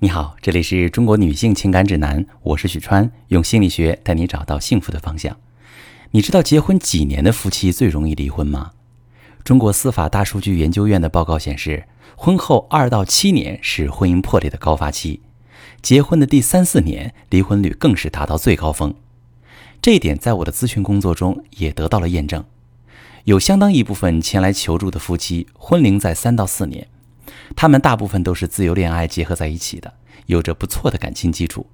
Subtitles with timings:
[0.00, 5.36] 你好，这里是中国女性情感指南，我是许川，用心理学带你找到幸福的方向。
[6.12, 8.70] 你知道结婚几年的夫妻最容易离婚吗？
[9.42, 15.20] 中国司法大数据研究院的报告显示，婚后二到七年是婚姻破裂的高发期，
[15.82, 18.94] 结婚的第三四年，离婚率更是达到最高峰。
[19.82, 22.44] 这一点在我的咨询工作中也得到了验证，
[23.24, 26.86] 有相当一部分前来求助的夫妻，婚龄在三到四年。
[27.56, 29.94] 他们大部分都是自由恋爱结合在一起的，
[30.26, 31.66] 有着不错的感情基础，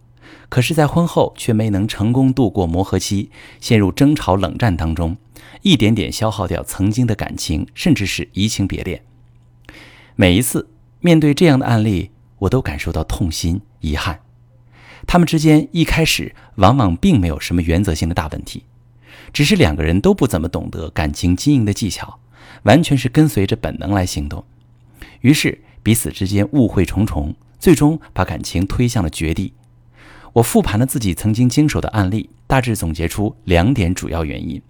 [0.48, 5.16] 可是，在婚后却没能成功度过磨合期，陷入争吵冷战当中，
[5.62, 9.02] 一点点消耗掉曾经的感情，甚至是移情别恋。
[10.16, 14.20] 每一次面对这样的案例，我都感受到痛心遗憾。
[15.06, 18.64] 他们之间一开始往往并没有什么原则性的大问题，
[19.32, 22.20] 只是两个人都不怎么懂得感情经营的技巧，
[22.62, 24.44] 完全是跟随着本能来行动。
[25.20, 29.52] 于是彼此之间误会重重，最终把感情推向了绝地。
[30.32, 34.60] 我复盘了自己曾经经手的案例，大致总结出两点主要原因。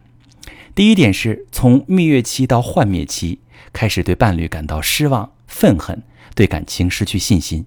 [0.75, 3.41] 第一点是从蜜月期到幻灭期，
[3.73, 6.03] 开始对伴侣感到失望、愤恨，
[6.35, 7.65] 对感情失去信心。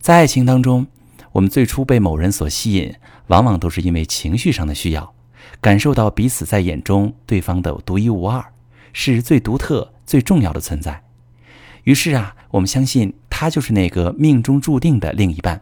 [0.00, 0.86] 在爱情当中，
[1.32, 2.94] 我们最初被某人所吸引，
[3.26, 5.12] 往往都是因为情绪上的需要，
[5.60, 8.52] 感受到彼此在眼中对方的独一无二，
[8.94, 11.03] 是最独特、最重要的存在。
[11.84, 15.60] 于是啊，我们相信他就是那个命中注定的另一半，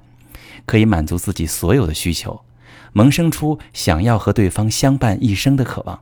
[0.65, 2.42] 可以满足自己所有的需求，
[2.92, 6.00] 萌生出想要和对方相伴一生的渴望。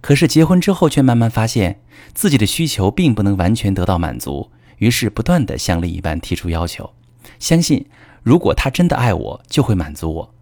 [0.00, 1.80] 可是结婚之后，却慢慢发现
[2.12, 6.92] 自己的需求并不能完全得到满足，于是不断的向另一半提出要求，
[7.38, 7.86] 相信
[8.22, 10.34] 如果他真的爱我，就会满足我，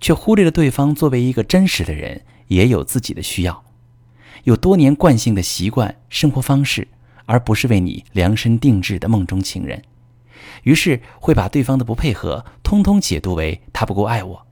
[0.00, 3.62] 却忽略了对方作为一个真实的人，也有自己的需要，
[4.44, 6.88] 有多年惯性的习惯生活方式。
[7.26, 9.82] 而不是为你量身定制的梦中情人，
[10.62, 14.46] 于是会把对方的不配合通通解读为他不够爱我，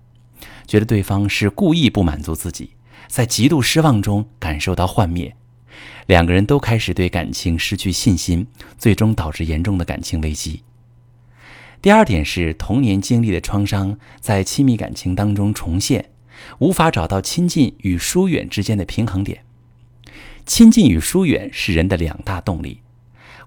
[0.66, 2.70] 觉得对方是故意不满足自己，
[3.08, 5.34] 在极度失望中感受到幻灭，
[6.06, 8.46] 两个人都开始对感情失去信心，
[8.76, 10.62] 最终导致严重的感情危机。
[11.80, 16.10] 第二点是童年经历的创伤在亲密感情当中重现，
[16.58, 19.44] 无法找到亲近与疏远之间的平衡点。
[20.46, 22.80] 亲近与疏远是人的两大动力，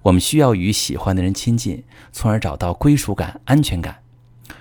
[0.02, 4.02] 我们需要与喜欢的人亲近，从而找到归属感、安全感；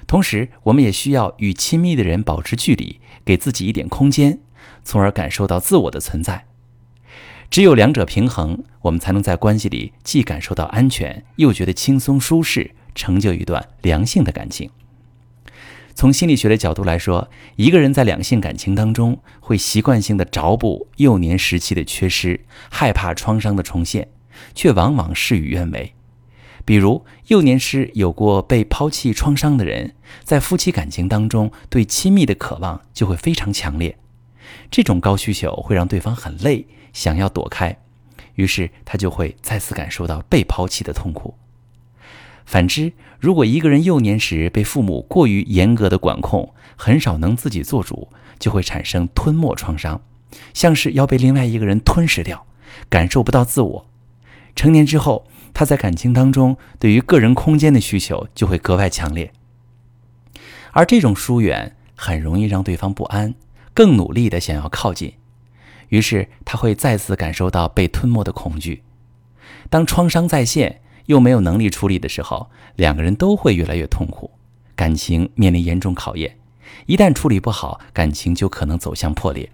[0.05, 4.39] 同时，我们也需要与亲密的人保持距离，给自己一点空间，
[4.83, 6.45] 从而感受到自我的存在。
[7.49, 14.69] 只有两者平衡，我们才能在关系里既感受到安全，又觉得轻松舒适，成就一段良性的感情。
[15.97, 24.07] 从心理学的角度来说，一个人在两性感情当中会习惯性的找补幼年时期的缺失，害怕创伤的重现，
[24.53, 25.95] 却往往事与愿违。
[26.63, 33.97] 比如，幼年时有过被抛弃创伤的人，在夫妻感情当中对亲密的渴望就会非常强烈，
[34.69, 37.75] 这种高需求会让对方很累，想要躲开，
[38.35, 41.33] 于是他就会再次感受到被抛弃的痛苦。
[42.47, 48.07] 反之，如果一个人幼年时被父母过于严格的管控，很少能自己做主，
[48.39, 50.01] 就会产生吞没创伤，
[50.53, 52.47] 像是要被另外一个人吞噬掉，
[52.87, 53.85] 感受不到自我。
[54.55, 59.33] 成年之后，他在感情当中对于个人空间的需求就会格外强烈，
[60.71, 63.35] 而这种疏远很容易让对方不安，
[63.73, 65.15] 更努力的想要靠近，
[65.89, 68.83] 于是他会再次感受到被吞没的恐惧。
[69.69, 70.79] 当创伤再现。
[71.07, 74.31] 又没有能力处理的时候，两个人都会越来越痛苦，
[74.75, 76.37] 感情面临严重考验。
[76.85, 79.49] 一旦处理不好，感情就可能走向破裂。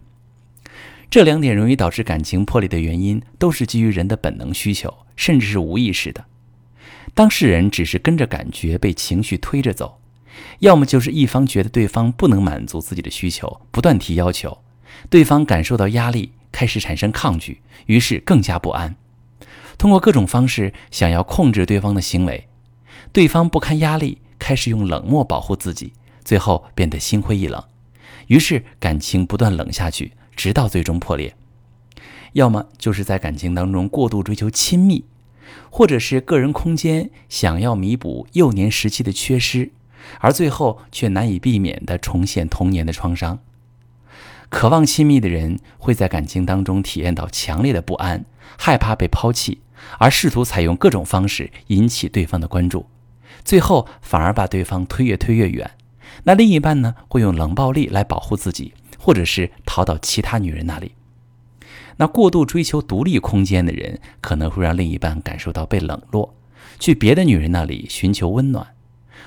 [1.09, 6.25] 这两点容易导致感情破裂的原因，都是基于人的本能需求，甚至是无意识的。
[7.13, 9.99] 当事人只是跟着感觉被情绪推着走，
[10.59, 14.57] 要么就是一方觉得对方不能满足自己的需求，不断提要求，
[15.11, 18.95] 对方感受到压力，开始产生抗拒，于是更加不安。
[19.77, 22.47] 通过各种方式想要控制对方的行为，
[23.11, 25.93] 对方不堪压力，开始用冷漠保护自己，
[26.23, 27.63] 最后变得心灰意冷，
[28.27, 31.35] 于是感情不断冷下去，直到最终破裂。
[32.33, 35.05] 要么就是在感情当中过度追求亲密，
[35.69, 39.71] 或者是个人空间想要弥补幼年时期的缺失，
[40.19, 43.39] 而最后却难以避免地重现童年的创伤。
[44.53, 48.23] 渴望亲密的人会在感情当中体验到强烈的不安，
[48.55, 49.61] 害怕被抛弃，
[49.97, 52.85] 而试图采用各种方式引起对方的关注，
[53.43, 55.71] 最后反而把对方推越推越远。
[56.25, 60.91] 那另一半呢，会用冷暴力来保护自己，或者是逃到其他女人那里。
[61.97, 66.35] 那过度追求独立空间的人，可能会让另一半感受到被冷落，
[66.79, 68.67] 去别的女人那里寻求温暖，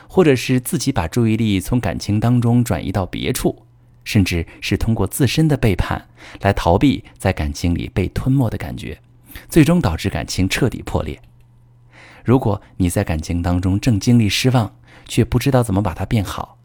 [0.08, 3.65] 或者是自己把注意力从感情当中转移到别处，
[4.06, 6.08] 甚至是通过自身的背叛
[6.41, 8.99] 来逃避在感情里被吞没的感觉，
[9.50, 11.20] 最终导致感情彻底破裂。
[12.25, 14.75] 如果你在感情当中正经历失望，
[15.06, 16.56] 却不知道怎么把它变好，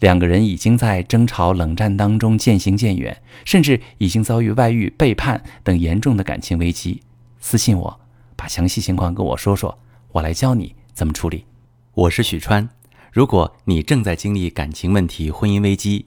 [0.00, 7.02] 两个人已经在争吵、冷战当中渐行渐远，甚至已经遭遇外遇、背叛等严重的感情危机，
[7.40, 8.00] 私信我，
[8.36, 9.78] 把详细情况跟我说说，
[10.12, 11.46] 我来教你怎么处理。
[11.94, 12.68] 我是许川，
[13.10, 16.06] 如果你正在经历感情问题、婚姻危机，